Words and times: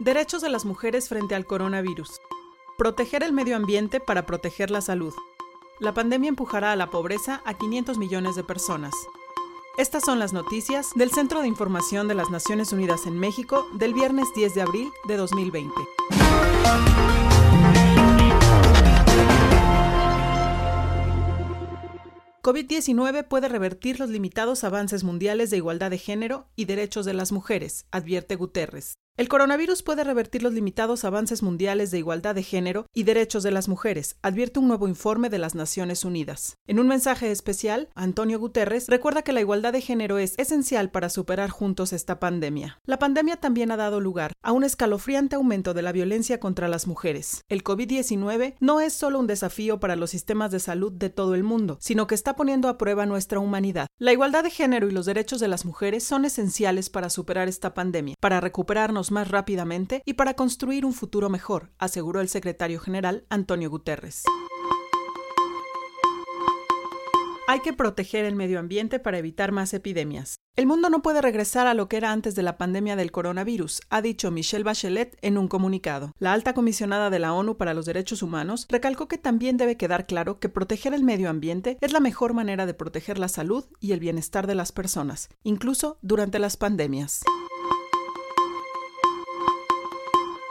Derechos 0.00 0.40
de 0.40 0.48
las 0.48 0.64
mujeres 0.64 1.10
frente 1.10 1.34
al 1.34 1.44
coronavirus. 1.44 2.22
Proteger 2.78 3.22
el 3.22 3.34
medio 3.34 3.54
ambiente 3.54 4.00
para 4.00 4.24
proteger 4.24 4.70
la 4.70 4.80
salud. 4.80 5.12
La 5.78 5.92
pandemia 5.92 6.30
empujará 6.30 6.72
a 6.72 6.76
la 6.76 6.88
pobreza 6.88 7.42
a 7.44 7.52
500 7.52 7.98
millones 7.98 8.34
de 8.34 8.42
personas. 8.42 8.94
Estas 9.76 10.02
son 10.02 10.18
las 10.18 10.32
noticias 10.32 10.88
del 10.94 11.10
Centro 11.10 11.42
de 11.42 11.48
Información 11.48 12.08
de 12.08 12.14
las 12.14 12.30
Naciones 12.30 12.72
Unidas 12.72 13.04
en 13.04 13.18
México 13.18 13.66
del 13.74 13.92
viernes 13.92 14.26
10 14.34 14.54
de 14.54 14.62
abril 14.62 14.90
de 15.06 15.18
2020. 15.18 15.70
COVID-19 22.42 23.28
puede 23.28 23.48
revertir 23.50 24.00
los 24.00 24.08
limitados 24.08 24.64
avances 24.64 25.04
mundiales 25.04 25.50
de 25.50 25.58
igualdad 25.58 25.90
de 25.90 25.98
género 25.98 26.48
y 26.56 26.64
derechos 26.64 27.04
de 27.04 27.12
las 27.12 27.32
mujeres, 27.32 27.84
advierte 27.90 28.36
Guterres. 28.36 28.94
El 29.20 29.28
coronavirus 29.28 29.82
puede 29.82 30.02
revertir 30.02 30.42
los 30.42 30.54
limitados 30.54 31.04
avances 31.04 31.42
mundiales 31.42 31.90
de 31.90 31.98
igualdad 31.98 32.34
de 32.34 32.42
género 32.42 32.86
y 32.94 33.02
derechos 33.02 33.42
de 33.42 33.50
las 33.50 33.68
mujeres, 33.68 34.16
advierte 34.22 34.60
un 34.60 34.66
nuevo 34.66 34.88
informe 34.88 35.28
de 35.28 35.36
las 35.36 35.54
Naciones 35.54 36.06
Unidas. 36.06 36.56
En 36.66 36.78
un 36.78 36.88
mensaje 36.88 37.30
especial, 37.30 37.90
Antonio 37.94 38.38
Guterres 38.38 38.86
recuerda 38.88 39.20
que 39.20 39.34
la 39.34 39.42
igualdad 39.42 39.74
de 39.74 39.82
género 39.82 40.16
es 40.16 40.38
esencial 40.38 40.90
para 40.90 41.10
superar 41.10 41.50
juntos 41.50 41.92
esta 41.92 42.18
pandemia. 42.18 42.78
La 42.86 42.98
pandemia 42.98 43.36
también 43.36 43.70
ha 43.70 43.76
dado 43.76 44.00
lugar 44.00 44.32
a 44.42 44.52
un 44.52 44.64
escalofriante 44.64 45.36
aumento 45.36 45.74
de 45.74 45.82
la 45.82 45.92
violencia 45.92 46.40
contra 46.40 46.68
las 46.68 46.86
mujeres. 46.86 47.42
El 47.50 47.62
COVID-19 47.62 48.54
no 48.58 48.80
es 48.80 48.94
solo 48.94 49.18
un 49.18 49.26
desafío 49.26 49.80
para 49.80 49.96
los 49.96 50.08
sistemas 50.08 50.50
de 50.50 50.60
salud 50.60 50.92
de 50.92 51.10
todo 51.10 51.34
el 51.34 51.42
mundo, 51.42 51.76
sino 51.82 52.06
que 52.06 52.14
está 52.14 52.36
poniendo 52.36 52.68
a 52.70 52.78
prueba 52.78 53.04
nuestra 53.04 53.38
humanidad. 53.38 53.86
La 53.98 54.14
igualdad 54.14 54.44
de 54.44 54.50
género 54.50 54.88
y 54.88 54.92
los 54.92 55.04
derechos 55.04 55.40
de 55.40 55.48
las 55.48 55.66
mujeres 55.66 56.04
son 56.04 56.24
esenciales 56.24 56.88
para 56.88 57.10
superar 57.10 57.48
esta 57.48 57.74
pandemia, 57.74 58.14
para 58.18 58.40
recuperarnos 58.40 59.09
más 59.10 59.28
rápidamente 59.28 60.02
y 60.04 60.14
para 60.14 60.34
construir 60.34 60.84
un 60.84 60.92
futuro 60.92 61.28
mejor, 61.28 61.70
aseguró 61.78 62.20
el 62.20 62.28
secretario 62.28 62.80
general 62.80 63.24
Antonio 63.28 63.70
Guterres. 63.70 64.24
Hay 67.50 67.62
que 67.62 67.72
proteger 67.72 68.26
el 68.26 68.36
medio 68.36 68.60
ambiente 68.60 69.00
para 69.00 69.18
evitar 69.18 69.50
más 69.50 69.74
epidemias. 69.74 70.36
El 70.54 70.68
mundo 70.68 70.88
no 70.88 71.02
puede 71.02 71.20
regresar 71.20 71.66
a 71.66 71.74
lo 71.74 71.88
que 71.88 71.96
era 71.96 72.12
antes 72.12 72.36
de 72.36 72.44
la 72.44 72.56
pandemia 72.56 72.94
del 72.94 73.10
coronavirus, 73.10 73.80
ha 73.90 74.02
dicho 74.02 74.30
Michelle 74.30 74.62
Bachelet 74.62 75.18
en 75.20 75.36
un 75.36 75.48
comunicado. 75.48 76.12
La 76.20 76.32
alta 76.32 76.54
comisionada 76.54 77.10
de 77.10 77.18
la 77.18 77.32
ONU 77.32 77.56
para 77.56 77.74
los 77.74 77.86
Derechos 77.86 78.22
Humanos 78.22 78.66
recalcó 78.68 79.08
que 79.08 79.18
también 79.18 79.56
debe 79.56 79.76
quedar 79.76 80.06
claro 80.06 80.38
que 80.38 80.48
proteger 80.48 80.94
el 80.94 81.02
medio 81.02 81.28
ambiente 81.28 81.76
es 81.80 81.92
la 81.92 81.98
mejor 81.98 82.34
manera 82.34 82.66
de 82.66 82.74
proteger 82.74 83.18
la 83.18 83.26
salud 83.26 83.64
y 83.80 83.90
el 83.90 83.98
bienestar 83.98 84.46
de 84.46 84.54
las 84.54 84.70
personas, 84.70 85.28
incluso 85.42 85.98
durante 86.02 86.38
las 86.38 86.56
pandemias. 86.56 87.24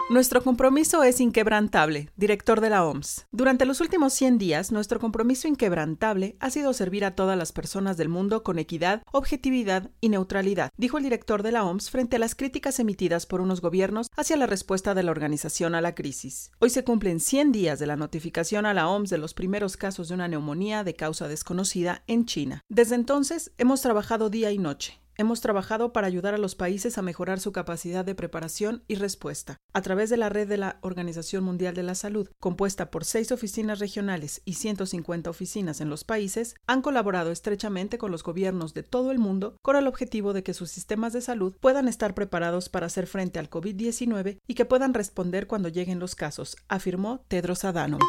Nuestro 0.10 0.42
compromiso 0.42 1.04
es 1.04 1.22
inquebrantable, 1.22 2.10
director 2.16 2.62
de 2.62 2.72
la 2.72 2.84
OMS. 2.84 3.28
Durante 3.32 3.68
los 3.68 3.80
últimos 3.80 4.12
100 4.14 4.40
días, 4.40 4.72
nuestro 4.72 5.00
compromiso 5.00 5.48
inquebrantable 5.48 6.36
ha 6.40 6.50
sido 6.50 6.74
servir 6.74 7.06
a 7.06 7.14
todas 7.14 7.38
las 7.38 7.52
personas 7.52 7.96
del 7.96 8.10
mundo 8.10 8.42
con 8.42 8.58
equidad, 8.58 9.04
objetividad 9.12 9.92
y 10.02 10.10
neutralidad, 10.10 10.72
dijo 10.78 10.98
el 10.98 11.04
director 11.04 11.44
de 11.44 11.52
la 11.52 11.64
OMS 11.64 11.92
frente 11.92 12.16
a 12.16 12.20
las 12.20 12.34
críticas 12.34 12.80
emitidas 12.80 13.28
por 13.28 13.40
unos 13.40 13.62
gobiernos 13.62 14.08
hacia 14.18 14.36
la 14.36 14.48
respuesta 14.48 14.96
de 14.96 15.04
la 15.04 15.12
organización 15.12 15.76
a 15.76 15.82
la 15.82 15.94
crisis. 15.94 16.50
Hoy 16.58 16.72
se 16.72 16.84
cumplen 16.84 17.20
100 17.20 17.52
días 17.52 17.78
de 17.78 17.86
la 17.86 17.96
notificación 17.96 18.66
a 18.66 18.73
la 18.73 18.90
OMS 18.90 19.12
de 19.12 19.20
los 19.20 19.36
primeros 19.36 19.78
casos 19.78 20.08
de 20.08 20.16
una 20.16 20.28
neumonía 20.28 20.84
de 20.84 20.96
causa 20.96 21.28
desconocida 21.28 22.02
en 22.08 22.26
China. 22.26 22.64
Desde 22.68 22.96
entonces, 22.96 23.52
hemos 23.60 23.82
trabajado 23.82 24.32
día 24.32 24.50
y 24.50 24.58
noche 24.58 25.00
hemos 25.20 25.42
trabajado 25.42 25.92
para 25.92 26.08
ayudar 26.08 26.34
a 26.34 26.38
los 26.38 26.56
países 26.56 26.98
a 26.98 27.02
mejorar 27.02 27.42
su 27.42 27.52
capacidad 27.52 28.06
de 28.06 28.16
preparación 28.16 28.84
y 28.88 28.95
respuesta. 28.95 29.58
A 29.73 29.81
través 29.81 30.09
de 30.09 30.16
la 30.16 30.30
red 30.30 30.48
de 30.48 30.56
la 30.56 30.80
Organización 30.81 31.44
Mundial 31.44 31.76
de 31.76 31.84
la 31.84 31.94
Salud, 31.94 32.30
compuesta 32.39 32.89
por 32.89 33.03
seis 33.03 33.34
oficinas 33.34 33.80
regionales 33.80 34.42
y 34.45 34.53
150 34.53 35.30
oficinas 35.30 35.81
en 35.81 35.89
los 35.89 36.06
países, 36.06 36.56
han 36.67 36.81
colaborado 36.81 37.32
estrechamente 37.32 37.98
con 37.98 38.11
los 38.11 38.23
gobiernos 38.23 38.73
de 38.73 38.83
todo 38.83 39.11
el 39.11 39.20
mundo 39.20 39.58
con 39.61 39.76
el 39.76 39.88
objetivo 39.88 40.32
de 40.32 40.42
que 40.42 40.54
sus 40.54 40.71
sistemas 40.71 41.11
de 41.11 41.20
salud 41.20 41.54
puedan 41.60 41.89
estar 41.89 42.14
preparados 42.14 42.70
para 42.70 42.86
hacer 42.86 43.05
frente 43.05 43.39
al 43.39 43.49
COVID-19 43.49 44.39
y 44.48 44.54
que 44.54 44.65
puedan 44.65 44.94
responder 44.94 45.48
cuando 45.48 45.67
lleguen 45.67 45.99
los 45.99 46.15
casos, 46.15 46.55
afirmó 46.70 47.26
Tedros 47.27 47.65
Adhanom. 47.65 47.99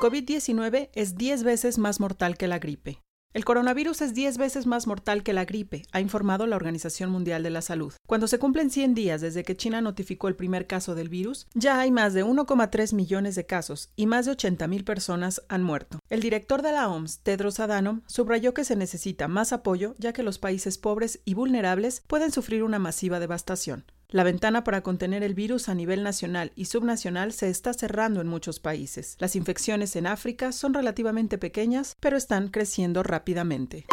COVID-19 0.00 0.88
es 0.94 1.16
10 1.16 1.44
veces 1.44 1.76
más 1.76 2.00
mortal 2.00 2.38
que 2.38 2.48
la 2.48 2.58
gripe. 2.58 3.03
El 3.34 3.44
coronavirus 3.44 4.00
es 4.02 4.14
10 4.14 4.38
veces 4.38 4.64
más 4.64 4.86
mortal 4.86 5.24
que 5.24 5.32
la 5.32 5.44
gripe, 5.44 5.82
ha 5.90 6.00
informado 6.00 6.46
la 6.46 6.54
Organización 6.54 7.10
Mundial 7.10 7.42
de 7.42 7.50
la 7.50 7.62
Salud. 7.62 7.92
Cuando 8.06 8.28
se 8.28 8.38
cumplen 8.38 8.70
100 8.70 8.94
días 8.94 9.20
desde 9.22 9.42
que 9.42 9.56
China 9.56 9.80
notificó 9.80 10.28
el 10.28 10.36
primer 10.36 10.68
caso 10.68 10.94
del 10.94 11.08
virus, 11.08 11.48
ya 11.52 11.80
hay 11.80 11.90
más 11.90 12.14
de 12.14 12.24
1,3 12.24 12.94
millones 12.94 13.34
de 13.34 13.44
casos 13.44 13.90
y 13.96 14.06
más 14.06 14.26
de 14.26 14.36
80.000 14.36 14.84
personas 14.84 15.42
han 15.48 15.64
muerto. 15.64 15.98
El 16.10 16.20
director 16.20 16.62
de 16.62 16.70
la 16.70 16.88
OMS, 16.88 17.18
Tedros 17.24 17.58
Adhanom, 17.58 18.02
subrayó 18.06 18.54
que 18.54 18.64
se 18.64 18.76
necesita 18.76 19.26
más 19.26 19.52
apoyo 19.52 19.96
ya 19.98 20.12
que 20.12 20.22
los 20.22 20.38
países 20.38 20.78
pobres 20.78 21.18
y 21.24 21.34
vulnerables 21.34 22.04
pueden 22.06 22.30
sufrir 22.30 22.62
una 22.62 22.78
masiva 22.78 23.18
devastación. 23.18 23.84
La 24.14 24.22
ventana 24.22 24.62
para 24.62 24.84
contener 24.84 25.24
el 25.24 25.34
virus 25.34 25.68
a 25.68 25.74
nivel 25.74 26.04
nacional 26.04 26.52
y 26.54 26.66
subnacional 26.66 27.32
se 27.32 27.50
está 27.50 27.72
cerrando 27.74 28.20
en 28.20 28.28
muchos 28.28 28.60
países. 28.60 29.16
Las 29.18 29.34
infecciones 29.34 29.96
en 29.96 30.06
África 30.06 30.52
son 30.52 30.72
relativamente 30.72 31.36
pequeñas, 31.36 31.96
pero 31.98 32.16
están 32.16 32.46
creciendo 32.46 33.02
rápidamente. 33.02 33.86